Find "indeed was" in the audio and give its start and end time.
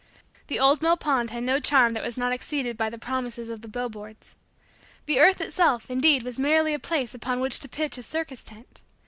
5.91-6.39